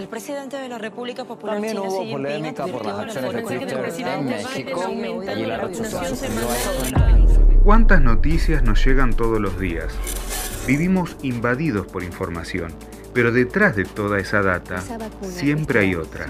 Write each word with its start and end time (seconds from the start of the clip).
El 0.00 0.08
presidente 0.08 0.56
de 0.56 0.66
la 0.66 0.78
República 0.78 1.26
Popular 1.26 1.56
También 1.56 1.76
China, 1.76 1.86
hubo 1.86 2.00
Xi 2.00 2.06
Jinping, 2.06 2.22
polémica 2.24 2.66
por 2.66 2.86
las 2.86 3.16
advirtió 3.16 3.28
acciones 3.28 3.96
de 3.98 4.12
en 4.14 4.24
México 4.24 4.90
y 5.36 5.44
la. 5.44 5.70
¿Cuántas 7.62 8.00
noticias 8.00 8.62
nos 8.62 8.82
llegan 8.82 9.12
todos 9.12 9.38
los 9.38 9.60
días? 9.60 9.92
Vivimos 10.66 11.18
invadidos 11.20 11.86
por 11.86 12.02
información, 12.02 12.72
pero 13.12 13.30
detrás 13.30 13.76
de 13.76 13.84
toda 13.84 14.18
esa 14.18 14.40
data 14.40 14.82
siempre 15.20 15.80
hay 15.80 15.94
otra. 15.94 16.28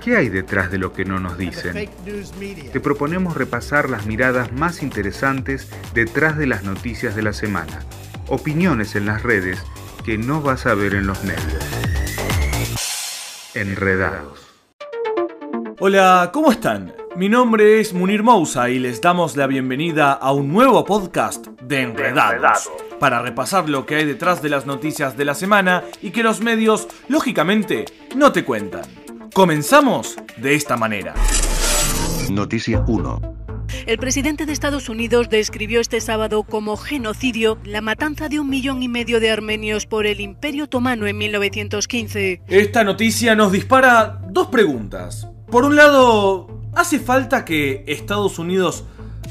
¿Qué 0.00 0.16
hay 0.16 0.28
detrás 0.28 0.70
de 0.70 0.78
lo 0.78 0.92
que 0.92 1.04
no 1.04 1.18
nos 1.18 1.36
dicen? 1.36 1.90
Te 2.72 2.78
proponemos 2.78 3.36
repasar 3.36 3.90
las 3.90 4.06
miradas 4.06 4.52
más 4.52 4.84
interesantes 4.84 5.68
detrás 5.94 6.38
de 6.38 6.46
las 6.46 6.62
noticias 6.62 7.16
de 7.16 7.22
la 7.22 7.32
semana. 7.32 7.80
Opiniones 8.28 8.94
en 8.94 9.06
las 9.06 9.24
redes 9.24 9.58
que 10.04 10.16
no 10.16 10.42
vas 10.42 10.66
a 10.66 10.74
ver 10.74 10.94
en 10.94 11.08
los 11.08 11.24
medios. 11.24 11.83
Enredados. 13.54 14.40
Hola, 15.78 16.30
¿cómo 16.32 16.50
están? 16.50 16.92
Mi 17.14 17.28
nombre 17.28 17.78
es 17.78 17.92
Munir 17.92 18.24
Mousa 18.24 18.68
y 18.68 18.80
les 18.80 19.00
damos 19.00 19.36
la 19.36 19.46
bienvenida 19.46 20.12
a 20.12 20.32
un 20.32 20.52
nuevo 20.52 20.84
podcast 20.84 21.46
de 21.62 21.82
Enredados, 21.82 22.68
para 22.98 23.22
repasar 23.22 23.68
lo 23.68 23.86
que 23.86 23.94
hay 23.94 24.06
detrás 24.06 24.42
de 24.42 24.48
las 24.48 24.66
noticias 24.66 25.16
de 25.16 25.24
la 25.24 25.34
semana 25.34 25.84
y 26.02 26.10
que 26.10 26.24
los 26.24 26.40
medios, 26.40 26.88
lógicamente, 27.06 27.84
no 28.16 28.32
te 28.32 28.44
cuentan. 28.44 28.86
Comenzamos 29.32 30.16
de 30.36 30.56
esta 30.56 30.76
manera. 30.76 31.14
Noticia 32.30 32.82
1. 32.88 33.43
El 33.86 33.98
presidente 33.98 34.46
de 34.46 34.52
Estados 34.54 34.88
Unidos 34.88 35.28
describió 35.28 35.78
este 35.78 36.00
sábado 36.00 36.42
como 36.42 36.78
genocidio 36.78 37.58
la 37.64 37.82
matanza 37.82 38.30
de 38.30 38.40
un 38.40 38.48
millón 38.48 38.82
y 38.82 38.88
medio 38.88 39.20
de 39.20 39.30
armenios 39.30 39.84
por 39.84 40.06
el 40.06 40.20
Imperio 40.20 40.64
Otomano 40.64 41.06
en 41.06 41.18
1915. 41.18 42.40
Esta 42.48 42.82
noticia 42.82 43.34
nos 43.34 43.52
dispara 43.52 44.22
dos 44.30 44.46
preguntas. 44.46 45.28
Por 45.50 45.64
un 45.64 45.76
lado, 45.76 46.62
¿hace 46.74 46.98
falta 46.98 47.44
que 47.44 47.84
Estados 47.86 48.38
Unidos 48.38 48.84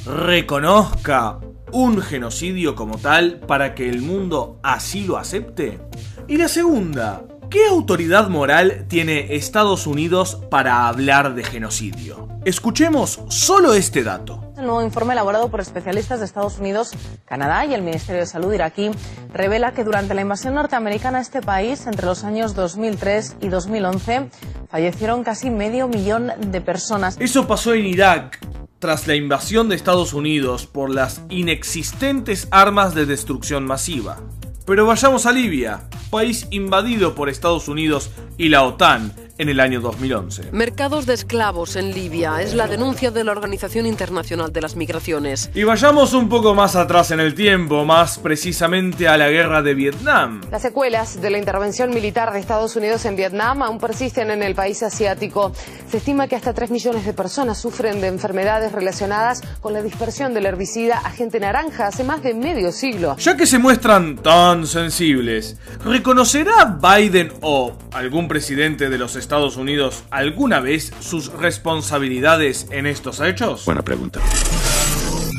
reconozca 0.05 1.39
un 1.71 1.99
genocidio 1.99 2.75
como 2.75 2.99
tal 2.99 3.39
para 3.39 3.73
que 3.73 3.89
el 3.89 4.03
mundo 4.03 4.59
así 4.61 5.03
lo 5.03 5.17
acepte? 5.17 5.79
Y 6.27 6.37
la 6.37 6.47
segunda, 6.47 7.23
¿qué 7.53 7.67
autoridad 7.67 8.29
moral 8.29 8.85
tiene 8.87 9.35
Estados 9.35 9.85
Unidos 9.85 10.39
para 10.49 10.87
hablar 10.87 11.35
de 11.35 11.43
genocidio? 11.43 12.27
Escuchemos 12.45 13.21
solo 13.27 13.75
este 13.75 14.01
dato. 14.01 14.51
El 14.57 14.65
nuevo 14.65 14.81
informe 14.81 15.13
elaborado 15.13 15.51
por 15.51 15.61
especialistas 15.61 16.17
de 16.17 16.25
Estados 16.25 16.57
Unidos, 16.57 16.93
Canadá 17.25 17.63
y 17.67 17.75
el 17.75 17.83
Ministerio 17.83 18.21
de 18.21 18.25
Salud 18.25 18.51
iraquí 18.51 18.89
revela 19.31 19.71
que 19.71 19.83
durante 19.83 20.15
la 20.15 20.21
invasión 20.21 20.55
norteamericana 20.55 21.19
a 21.19 21.21
este 21.21 21.43
país, 21.43 21.85
entre 21.85 22.07
los 22.07 22.23
años 22.23 22.55
2003 22.55 23.35
y 23.41 23.49
2011, 23.49 24.31
fallecieron 24.71 25.23
casi 25.23 25.51
medio 25.51 25.87
millón 25.87 26.31
de 26.47 26.59
personas. 26.59 27.17
Eso 27.19 27.45
pasó 27.45 27.75
en 27.75 27.85
Irak 27.85 28.39
tras 28.79 29.05
la 29.05 29.13
invasión 29.13 29.69
de 29.69 29.75
Estados 29.75 30.13
Unidos 30.13 30.65
por 30.65 30.89
las 30.89 31.21
inexistentes 31.29 32.47
armas 32.49 32.95
de 32.95 33.05
destrucción 33.05 33.63
masiva. 33.63 34.17
Pero 34.65 34.85
vayamos 34.85 35.25
a 35.25 35.33
Libia, 35.33 35.81
país 36.13 36.47
invadido 36.51 37.15
por 37.15 37.27
Estados 37.27 37.67
Unidos 37.67 38.11
y 38.37 38.49
la 38.49 38.63
OTAN 38.63 39.11
en 39.43 39.49
el 39.49 39.59
año 39.59 39.81
2011. 39.81 40.51
Mercados 40.53 41.05
de 41.05 41.13
esclavos 41.13 41.75
en 41.75 41.93
Libia 41.93 42.41
es 42.41 42.53
la 42.53 42.67
denuncia 42.67 43.11
de 43.11 43.25
la 43.25 43.33
Organización 43.33 43.85
Internacional 43.85 44.53
de 44.53 44.61
las 44.61 44.77
Migraciones. 44.77 45.51
Y 45.53 45.63
vayamos 45.63 46.13
un 46.13 46.29
poco 46.29 46.55
más 46.55 46.77
atrás 46.77 47.11
en 47.11 47.19
el 47.19 47.35
tiempo, 47.35 47.83
más 47.83 48.19
precisamente 48.19 49.07
a 49.09 49.17
la 49.17 49.29
guerra 49.29 49.61
de 49.61 49.73
Vietnam. 49.73 50.41
Las 50.49 50.61
secuelas 50.61 51.21
de 51.21 51.29
la 51.29 51.37
intervención 51.37 51.89
militar 51.89 52.31
de 52.31 52.39
Estados 52.39 52.75
Unidos 52.77 53.03
en 53.03 53.17
Vietnam 53.17 53.61
aún 53.63 53.79
persisten 53.79 54.31
en 54.31 54.43
el 54.43 54.55
país 54.55 54.81
asiático. 54.81 55.51
Se 55.91 55.97
estima 55.97 56.27
que 56.27 56.37
hasta 56.37 56.53
3 56.53 56.71
millones 56.71 57.05
de 57.05 57.13
personas 57.13 57.57
sufren 57.57 57.99
de 57.99 58.07
enfermedades 58.07 58.71
relacionadas 58.71 59.41
con 59.59 59.73
la 59.73 59.81
dispersión 59.81 60.33
del 60.33 60.45
herbicida 60.45 60.99
agente 60.99 61.41
naranja 61.41 61.87
hace 61.87 62.05
más 62.05 62.23
de 62.23 62.33
medio 62.33 62.71
siglo. 62.71 63.17
Ya 63.17 63.35
que 63.35 63.45
se 63.45 63.59
muestran 63.59 64.15
tan 64.15 64.65
sensibles, 64.67 65.57
¿reconocerá 65.83 66.79
Biden 66.81 67.33
o 67.41 67.73
algún 67.91 68.29
presidente 68.29 68.89
de 68.89 68.97
los 68.97 69.17
Estados 69.17 69.32
Unidos 69.41 70.03
alguna 70.11 70.59
vez 70.59 70.93
sus 70.99 71.33
responsabilidades 71.33 72.67
en 72.69 72.85
estos 72.85 73.19
hechos? 73.19 73.65
Buena 73.65 73.81
pregunta. 73.81 74.21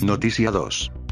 Noticia 0.02 0.50
2. 0.50 1.03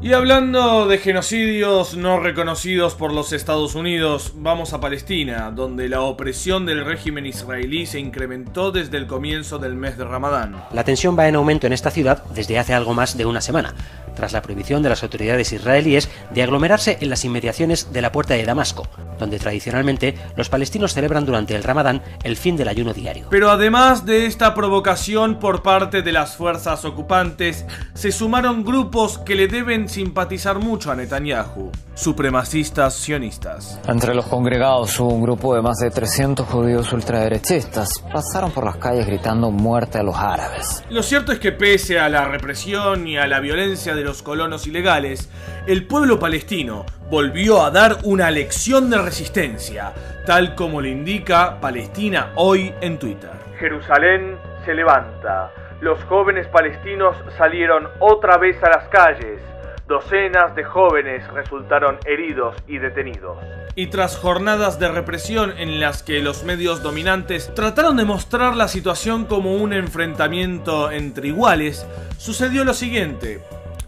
Y 0.00 0.12
hablando 0.12 0.86
de 0.86 0.98
genocidios 0.98 1.96
no 1.96 2.20
reconocidos 2.20 2.94
por 2.94 3.12
los 3.12 3.32
Estados 3.32 3.74
Unidos, 3.74 4.32
vamos 4.36 4.72
a 4.72 4.78
Palestina, 4.80 5.50
donde 5.50 5.88
la 5.88 6.02
opresión 6.02 6.66
del 6.66 6.84
régimen 6.84 7.26
israelí 7.26 7.84
se 7.84 7.98
incrementó 7.98 8.70
desde 8.70 8.96
el 8.96 9.08
comienzo 9.08 9.58
del 9.58 9.74
mes 9.74 9.98
de 9.98 10.04
Ramadán. 10.04 10.54
La 10.72 10.84
tensión 10.84 11.18
va 11.18 11.26
en 11.26 11.34
aumento 11.34 11.66
en 11.66 11.72
esta 11.72 11.90
ciudad 11.90 12.22
desde 12.32 12.60
hace 12.60 12.74
algo 12.74 12.94
más 12.94 13.16
de 13.18 13.26
una 13.26 13.40
semana, 13.40 13.74
tras 14.14 14.32
la 14.32 14.42
prohibición 14.42 14.84
de 14.84 14.88
las 14.88 15.02
autoridades 15.02 15.52
israelíes 15.52 16.08
de 16.30 16.42
aglomerarse 16.44 16.98
en 17.00 17.10
las 17.10 17.24
inmediaciones 17.24 17.92
de 17.92 18.02
la 18.02 18.12
puerta 18.12 18.34
de 18.34 18.44
Damasco, 18.44 18.88
donde 19.18 19.38
tradicionalmente 19.38 20.14
los 20.36 20.48
palestinos 20.48 20.92
celebran 20.92 21.24
durante 21.24 21.54
el 21.54 21.64
Ramadán 21.64 22.02
el 22.22 22.36
fin 22.36 22.56
del 22.56 22.68
ayuno 22.68 22.94
diario. 22.94 23.26
Pero 23.30 23.50
además 23.50 24.06
de 24.06 24.26
esta 24.26 24.54
provocación 24.54 25.38
por 25.38 25.62
parte 25.62 26.02
de 26.02 26.12
las 26.12 26.36
fuerzas 26.36 26.84
ocupantes, 26.84 27.64
se 27.94 28.12
sumaron 28.12 28.64
grupos 28.64 29.18
que 29.18 29.34
le 29.34 29.48
deben 29.48 29.87
simpatizar 29.88 30.58
mucho 30.58 30.90
a 30.90 30.94
Netanyahu, 30.94 31.70
supremacistas 31.94 32.94
sionistas. 32.94 33.80
Entre 33.86 34.14
los 34.14 34.26
congregados 34.26 34.98
hubo 35.00 35.12
un 35.12 35.22
grupo 35.22 35.54
de 35.54 35.62
más 35.62 35.78
de 35.78 35.90
300 35.90 36.46
judíos 36.46 36.92
ultraderechistas. 36.92 38.04
Pasaron 38.12 38.50
por 38.50 38.64
las 38.64 38.76
calles 38.76 39.06
gritando 39.06 39.50
muerte 39.50 39.98
a 39.98 40.02
los 40.02 40.16
árabes. 40.16 40.84
Lo 40.90 41.02
cierto 41.02 41.32
es 41.32 41.38
que 41.38 41.52
pese 41.52 41.98
a 41.98 42.08
la 42.08 42.24
represión 42.24 43.06
y 43.06 43.16
a 43.16 43.26
la 43.26 43.40
violencia 43.40 43.94
de 43.94 44.04
los 44.04 44.22
colonos 44.22 44.66
ilegales, 44.66 45.30
el 45.66 45.86
pueblo 45.86 46.18
palestino 46.18 46.84
volvió 47.10 47.62
a 47.62 47.70
dar 47.70 47.98
una 48.04 48.30
lección 48.30 48.90
de 48.90 48.98
resistencia, 48.98 49.92
tal 50.26 50.54
como 50.54 50.80
le 50.80 50.90
indica 50.90 51.60
Palestina 51.60 52.32
hoy 52.36 52.74
en 52.80 52.98
Twitter. 52.98 53.30
Jerusalén 53.58 54.36
se 54.64 54.74
levanta. 54.74 55.50
Los 55.80 56.02
jóvenes 56.04 56.46
palestinos 56.48 57.16
salieron 57.36 57.88
otra 58.00 58.36
vez 58.36 58.62
a 58.62 58.68
las 58.68 58.88
calles. 58.88 59.40
Docenas 59.88 60.54
de 60.54 60.64
jóvenes 60.64 61.26
resultaron 61.32 61.98
heridos 62.04 62.54
y 62.66 62.76
detenidos. 62.76 63.38
Y 63.74 63.86
tras 63.86 64.18
jornadas 64.18 64.78
de 64.78 64.88
represión 64.88 65.54
en 65.56 65.80
las 65.80 66.02
que 66.02 66.20
los 66.20 66.44
medios 66.44 66.82
dominantes 66.82 67.54
trataron 67.54 67.96
de 67.96 68.04
mostrar 68.04 68.54
la 68.54 68.68
situación 68.68 69.24
como 69.24 69.54
un 69.54 69.72
enfrentamiento 69.72 70.90
entre 70.90 71.28
iguales, 71.28 71.86
sucedió 72.18 72.64
lo 72.64 72.74
siguiente 72.74 73.40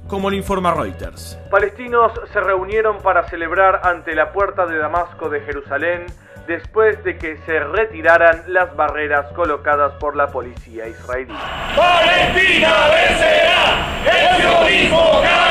como 0.09 0.31
lo 0.31 0.37
informa 0.37 0.73
Reuters. 0.73 1.39
Palestinos 1.51 2.13
se 2.33 2.41
reunieron 2.41 2.99
para 3.03 3.29
celebrar 3.29 3.83
ante 3.85 4.15
la 4.15 4.33
puerta 4.33 4.65
de 4.65 4.79
Damasco 4.79 5.29
de 5.29 5.43
Jerusalén 5.43 6.07
después 6.47 7.05
de 7.05 7.19
que 7.19 7.37
se 7.45 7.61
retiraran 7.61 8.43
las 8.49 8.75
barreras 8.75 9.31
colocadas 9.35 9.93
por 10.01 10.17
la 10.17 10.29
policía 10.29 10.89
israelí. 10.89 11.37
¡Palestina 11.77 12.75
vencerá! 12.89 13.61
¡El 14.07 14.91
caerá! 14.91 15.50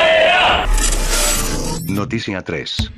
Noticia 1.90 2.42
3. 2.42 2.92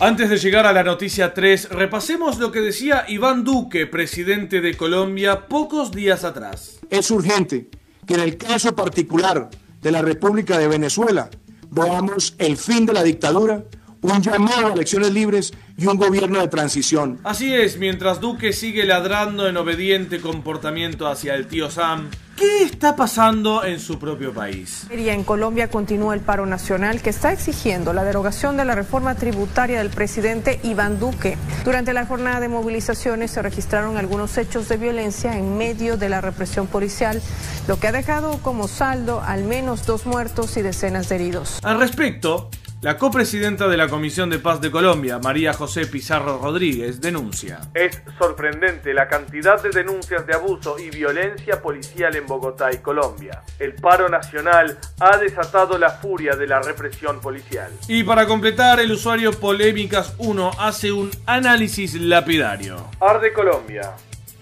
Antes 0.00 0.30
de 0.30 0.38
llegar 0.38 0.66
a 0.66 0.72
la 0.72 0.82
noticia 0.82 1.34
3, 1.34 1.68
repasemos 1.68 2.38
lo 2.38 2.50
que 2.50 2.60
decía 2.60 3.04
Iván 3.08 3.44
Duque, 3.44 3.86
presidente 3.86 4.60
de 4.60 4.74
Colombia, 4.74 5.46
pocos 5.48 5.92
días 5.92 6.24
atrás. 6.24 6.78
Es 6.88 7.10
urgente 7.10 7.68
que 8.06 8.14
en 8.14 8.20
el 8.20 8.36
caso 8.36 8.74
particular 8.74 9.50
de 9.82 9.90
la 9.92 10.02
República 10.02 10.58
de 10.58 10.68
Venezuela 10.68 11.28
veamos 11.70 12.34
el 12.38 12.56
fin 12.56 12.86
de 12.86 12.94
la 12.94 13.02
dictadura, 13.02 13.64
un 14.12 14.22
llamado 14.22 14.66
a 14.66 14.72
elecciones 14.72 15.12
libres 15.12 15.52
y 15.76 15.86
un 15.86 15.96
gobierno 15.96 16.40
de 16.40 16.48
transición. 16.48 17.18
Así 17.24 17.54
es, 17.54 17.78
mientras 17.78 18.20
Duque 18.20 18.52
sigue 18.52 18.84
ladrando 18.84 19.48
en 19.48 19.56
obediente 19.56 20.20
comportamiento 20.20 21.06
hacia 21.06 21.34
el 21.34 21.46
tío 21.46 21.70
Sam, 21.70 22.10
¿qué 22.36 22.64
está 22.64 22.96
pasando 22.96 23.64
en 23.64 23.80
su 23.80 23.98
propio 23.98 24.34
país? 24.34 24.86
En 24.90 25.24
Colombia 25.24 25.70
continúa 25.70 26.12
el 26.12 26.20
paro 26.20 26.44
nacional 26.44 27.00
que 27.00 27.10
está 27.10 27.32
exigiendo 27.32 27.94
la 27.94 28.04
derogación 28.04 28.58
de 28.58 28.66
la 28.66 28.74
reforma 28.74 29.14
tributaria 29.14 29.78
del 29.78 29.88
presidente 29.88 30.60
Iván 30.64 31.00
Duque. 31.00 31.38
Durante 31.64 31.94
la 31.94 32.04
jornada 32.04 32.40
de 32.40 32.48
movilizaciones 32.48 33.30
se 33.30 33.40
registraron 33.40 33.96
algunos 33.96 34.36
hechos 34.36 34.68
de 34.68 34.76
violencia 34.76 35.38
en 35.38 35.56
medio 35.56 35.96
de 35.96 36.10
la 36.10 36.20
represión 36.20 36.66
policial, 36.66 37.22
lo 37.68 37.80
que 37.80 37.86
ha 37.86 37.92
dejado 37.92 38.38
como 38.42 38.68
saldo 38.68 39.22
al 39.22 39.44
menos 39.44 39.86
dos 39.86 40.04
muertos 40.04 40.58
y 40.58 40.62
decenas 40.62 41.08
de 41.08 41.14
heridos. 41.14 41.58
Al 41.62 41.78
respecto, 41.78 42.50
La 42.84 42.98
copresidenta 42.98 43.66
de 43.66 43.78
la 43.78 43.88
Comisión 43.88 44.28
de 44.28 44.38
Paz 44.38 44.60
de 44.60 44.70
Colombia, 44.70 45.18
María 45.18 45.54
José 45.54 45.86
Pizarro 45.86 46.36
Rodríguez, 46.36 47.00
denuncia. 47.00 47.60
Es 47.72 48.02
sorprendente 48.18 48.92
la 48.92 49.08
cantidad 49.08 49.62
de 49.62 49.70
denuncias 49.70 50.26
de 50.26 50.34
abuso 50.34 50.78
y 50.78 50.90
violencia 50.90 51.62
policial 51.62 52.14
en 52.14 52.26
Bogotá 52.26 52.70
y 52.74 52.80
Colombia. 52.80 53.40
El 53.58 53.74
paro 53.74 54.10
nacional 54.10 54.78
ha 55.00 55.16
desatado 55.16 55.78
la 55.78 55.92
furia 55.92 56.36
de 56.36 56.46
la 56.46 56.60
represión 56.60 57.22
policial. 57.22 57.72
Y 57.88 58.02
para 58.02 58.26
completar, 58.26 58.78
el 58.80 58.92
usuario 58.92 59.32
Polémicas 59.32 60.14
1 60.18 60.50
hace 60.58 60.92
un 60.92 61.10
análisis 61.24 61.94
lapidario. 61.94 62.90
Arde 63.00 63.32
Colombia. 63.32 63.92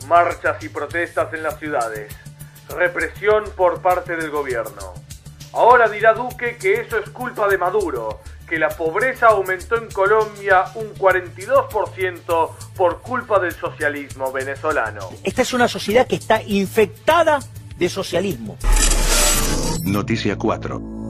Marchas 0.09 0.61
y 0.65 0.69
protestas 0.69 1.33
en 1.33 1.45
las 1.45 1.61
ciudades. 1.61 2.13
Represión 2.69 3.45
por 3.57 3.81
parte 3.81 4.17
del 4.17 4.31
gobierno. 4.31 4.95
Ahora 5.53 5.87
dirá 5.87 6.15
Duque 6.15 6.57
que 6.57 6.81
eso 6.81 6.97
es 6.97 7.11
culpa 7.11 7.47
de 7.47 7.59
Maduro, 7.59 8.21
que 8.53 8.59
la 8.59 8.69
pobreza 8.69 9.29
aumentó 9.29 9.79
en 9.79 9.91
Colombia 9.91 10.65
un 10.75 10.93
42% 10.93 12.51
por 12.77 13.01
culpa 13.01 13.41
del 13.41 13.55
socialismo 13.55 14.31
venezolano. 14.31 15.09
Esta 15.25 15.41
es 15.41 15.55
una 15.55 15.69
sociedad 15.69 16.07
que 16.07 16.17
está 16.17 16.43
infectada 16.43 17.39
de 17.79 17.89
socialismo. 17.89 18.59
Noticia 19.87 20.37
4. 20.37 21.02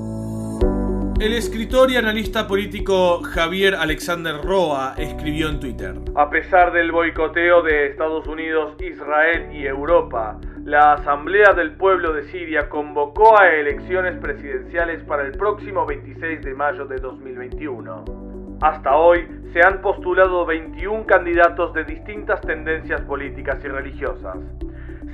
El 1.22 1.34
escritor 1.34 1.88
y 1.88 1.96
analista 1.96 2.48
político 2.48 3.22
Javier 3.22 3.76
Alexander 3.76 4.42
Roa 4.42 4.94
escribió 4.98 5.50
en 5.50 5.60
Twitter. 5.60 5.94
A 6.16 6.28
pesar 6.28 6.72
del 6.72 6.90
boicoteo 6.90 7.62
de 7.62 7.86
Estados 7.86 8.26
Unidos, 8.26 8.74
Israel 8.80 9.48
y 9.52 9.64
Europa, 9.64 10.40
la 10.64 10.94
Asamblea 10.94 11.52
del 11.52 11.76
Pueblo 11.76 12.12
de 12.12 12.24
Siria 12.24 12.68
convocó 12.68 13.40
a 13.40 13.54
elecciones 13.54 14.18
presidenciales 14.18 15.04
para 15.04 15.24
el 15.24 15.30
próximo 15.38 15.86
26 15.86 16.42
de 16.42 16.54
mayo 16.54 16.86
de 16.86 16.96
2021. 16.96 18.58
Hasta 18.60 18.96
hoy 18.96 19.24
se 19.52 19.60
han 19.64 19.80
postulado 19.80 20.44
21 20.44 21.06
candidatos 21.06 21.72
de 21.72 21.84
distintas 21.84 22.40
tendencias 22.40 23.00
políticas 23.02 23.64
y 23.64 23.68
religiosas. 23.68 24.38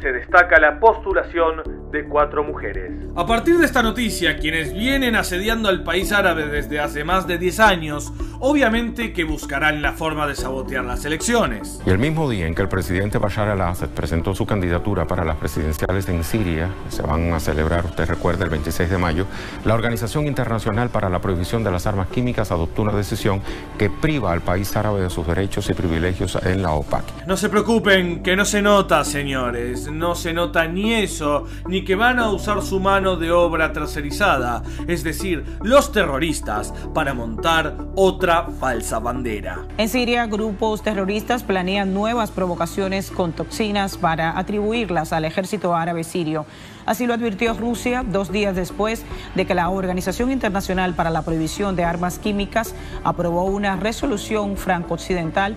Se 0.01 0.11
destaca 0.11 0.59
la 0.59 0.81
postulación 0.81 1.78
de 1.91 2.05
cuatro 2.05 2.45
mujeres. 2.45 2.93
A 3.17 3.27
partir 3.27 3.59
de 3.59 3.65
esta 3.65 3.83
noticia, 3.83 4.39
quienes 4.39 4.73
vienen 4.73 5.17
asediando 5.17 5.69
al 5.69 5.83
país 5.83 6.13
árabe 6.13 6.47
desde 6.47 6.81
hace 6.81 7.05
más 7.05 7.27
de 7.27 7.39
10 7.39 7.61
años, 7.61 8.13
obviamente 8.41 9.13
que 9.13 9.25
buscarán 9.25 9.83
la 9.83 9.93
forma 9.93 10.27
de 10.27 10.35
sabotear 10.35 10.85
las 10.85 11.05
elecciones. 11.05 11.81
Y 11.87 11.91
el 11.91 11.99
mismo 11.99 12.29
día 12.31 12.47
en 12.47 12.55
que 12.55 12.63
el 12.63 12.69
presidente 12.69 13.19
Bashar 13.19 13.49
al-Assad 13.49 13.89
presentó 13.89 14.35
su 14.35 14.47
candidatura 14.47 15.07
para 15.07 15.25
las 15.25 15.37
presidenciales 15.37 16.09
en 16.09 16.23
Siria, 16.25 16.69
se 16.89 17.03
van 17.03 17.33
a 17.33 17.41
celebrar, 17.41 17.85
usted 17.87 18.07
recuerda, 18.07 18.45
el 18.45 18.51
26 18.51 18.91
de 18.91 18.99
mayo, 18.99 19.27
la 19.65 19.75
Organización 19.75 20.27
Internacional 20.27 20.91
para 20.91 21.09
la 21.09 21.21
Prohibición 21.21 21.65
de 21.65 21.71
las 21.71 21.87
Armas 21.87 22.09
Químicas 22.09 22.53
adoptó 22.53 22.83
una 22.83 22.93
decisión 22.93 23.41
que 23.79 23.91
priva 23.91 24.33
al 24.33 24.43
país 24.43 24.77
árabe 24.77 25.01
de 25.03 25.11
sus 25.11 25.27
derechos 25.27 25.69
y 25.71 25.75
privilegios 25.75 26.39
en 26.45 26.63
la 26.63 26.73
OPAC. 26.73 27.27
No 27.27 27.37
se 27.37 27.49
preocupen, 27.49 28.23
que 28.23 28.37
no 28.37 28.45
se 28.45 28.63
nota, 28.63 29.05
señores 29.05 29.89
no 29.91 30.15
se 30.15 30.33
nota 30.33 30.67
ni 30.67 30.95
eso, 30.95 31.45
ni 31.67 31.78
que 31.85 31.95
van 31.95 32.19
a 32.19 32.31
usar 32.31 32.63
su 32.63 32.81
mano 32.81 33.17
de 33.17 33.31
obra 33.31 33.73
tercerizada, 33.73 34.63
es 34.87 35.03
decir, 35.05 35.45
los 35.63 35.93
terroristas, 35.93 36.73
para 36.95 37.15
montar 37.15 37.77
otra 37.95 38.49
falsa 38.59 38.99
bandera. 38.99 39.67
En 39.77 39.89
Siria, 39.89 40.27
grupos 40.27 40.83
terroristas 40.83 41.43
planean 41.43 41.95
nuevas 41.95 42.31
provocaciones 42.31 43.11
con 43.11 43.33
toxinas 43.33 43.97
para 43.97 44.39
atribuirlas 44.39 45.13
al 45.13 45.25
ejército 45.25 45.75
árabe 45.75 46.05
sirio. 46.05 46.47
Así 46.87 47.07
lo 47.07 47.13
advirtió 47.13 47.53
Rusia 47.53 48.03
dos 48.03 48.33
días 48.33 48.57
después 48.57 49.05
de 49.35 49.47
que 49.47 49.55
la 49.55 49.69
Organización 49.69 50.31
Internacional 50.31 50.95
para 50.95 51.11
la 51.11 51.21
Prohibición 51.21 51.77
de 51.77 51.85
Armas 51.85 52.19
Químicas 52.19 52.75
aprobó 53.05 53.45
una 53.45 53.77
resolución 53.77 54.57
franco-occidental 54.57 55.57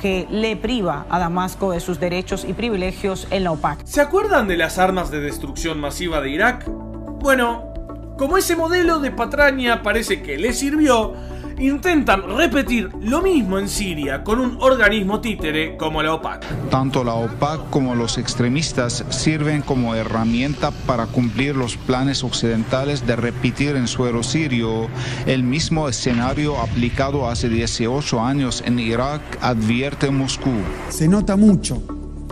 que 0.00 0.26
le 0.30 0.56
priva 0.56 1.06
a 1.10 1.18
Damasco 1.18 1.72
de 1.72 1.80
sus 1.80 2.00
derechos 2.00 2.44
y 2.48 2.54
privilegios 2.54 3.26
en 3.30 3.44
la 3.44 3.52
OPAC. 3.52 3.84
¿Se 3.84 4.00
acuerdan 4.00 4.48
de 4.48 4.56
las 4.56 4.78
armas 4.78 5.10
de 5.10 5.20
destrucción 5.20 5.78
masiva 5.78 6.20
de 6.20 6.30
Irak? 6.30 6.66
Bueno, 6.68 7.72
como 8.16 8.38
ese 8.38 8.56
modelo 8.56 8.98
de 8.98 9.10
patraña 9.10 9.82
parece 9.82 10.22
que 10.22 10.38
le 10.38 10.52
sirvió, 10.52 11.14
intentan 11.60 12.36
repetir 12.36 12.90
lo 13.00 13.22
mismo 13.22 13.58
en 13.58 13.68
Siria 13.68 14.24
con 14.24 14.40
un 14.40 14.56
organismo 14.60 15.20
títere 15.20 15.76
como 15.76 16.02
la 16.02 16.14
OPAC. 16.14 16.70
Tanto 16.70 17.04
la 17.04 17.14
OPAC 17.14 17.70
como 17.70 17.94
los 17.94 18.18
extremistas 18.18 19.04
sirven 19.10 19.62
como 19.62 19.94
herramienta 19.94 20.70
para 20.86 21.06
cumplir 21.06 21.56
los 21.56 21.76
planes 21.76 22.24
occidentales 22.24 23.06
de 23.06 23.16
repetir 23.16 23.76
en 23.76 23.86
suelo 23.86 24.22
sirio 24.22 24.88
el 25.26 25.42
mismo 25.42 25.88
escenario 25.88 26.58
aplicado 26.58 27.28
hace 27.28 27.48
18 27.48 28.20
años 28.20 28.62
en 28.66 28.78
Irak, 28.78 29.22
advierte 29.40 30.10
Moscú. 30.10 30.52
Se 30.88 31.08
nota 31.08 31.36
mucho, 31.36 31.82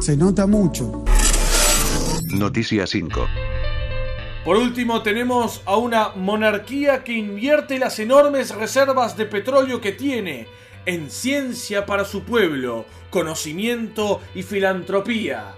se 0.01 0.17
nota 0.17 0.47
mucho. 0.47 1.05
Noticia 2.31 2.87
5. 2.87 3.48
Por 4.49 4.57
último, 4.57 5.03
tenemos 5.03 5.61
a 5.67 5.77
una 5.77 6.09
monarquía 6.17 7.05
que 7.05 7.13
invierte 7.13 7.79
las 7.79 7.99
enormes 7.99 8.55
reservas 8.55 9.15
de 9.15 9.27
petróleo 9.27 9.83
que 9.83 9.93
tiene 9.93 10.47
en 10.87 11.11
ciencia 11.11 11.85
para 11.85 12.07
su 12.07 12.23
pueblo, 12.23 12.87
conocimiento 13.11 14.23
y 14.35 14.43
filantropía. 14.43 15.55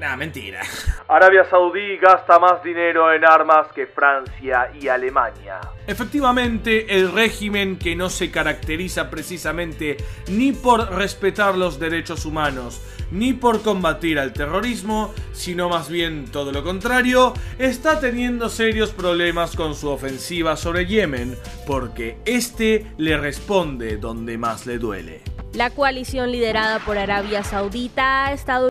Nah, 0.00 0.16
mentira. 0.16 0.62
Arabia 1.08 1.44
Saudí 1.44 1.98
gasta 1.98 2.38
más 2.38 2.62
dinero 2.62 3.12
en 3.12 3.22
armas 3.22 3.70
que 3.74 3.86
Francia 3.86 4.72
y 4.80 4.88
Alemania. 4.88 5.60
Efectivamente, 5.86 6.96
el 6.96 7.12
régimen 7.12 7.78
que 7.78 7.94
no 7.94 8.08
se 8.08 8.30
caracteriza 8.30 9.10
precisamente 9.10 9.98
ni 10.28 10.52
por 10.52 10.90
respetar 10.94 11.54
los 11.58 11.78
derechos 11.78 12.24
humanos, 12.24 12.80
ni 13.10 13.34
por 13.34 13.60
combatir 13.60 14.18
al 14.18 14.32
terrorismo, 14.32 15.12
sino 15.32 15.68
más 15.68 15.90
bien 15.90 16.30
todo 16.30 16.50
lo 16.50 16.64
contrario, 16.64 17.34
está 17.58 18.00
teniendo 18.00 18.48
serios 18.48 18.92
problemas 18.92 19.54
con 19.54 19.74
su 19.74 19.90
ofensiva 19.90 20.56
sobre 20.56 20.86
Yemen, 20.86 21.36
porque 21.66 22.16
este 22.24 22.86
le 22.96 23.18
responde 23.18 23.98
donde 23.98 24.38
más 24.38 24.64
le 24.64 24.78
duele. 24.78 25.20
La 25.52 25.68
coalición 25.70 26.30
liderada 26.30 26.78
por 26.78 26.96
Arabia 26.96 27.42
Saudita 27.42 28.26
ha 28.26 28.32
estado 28.32 28.68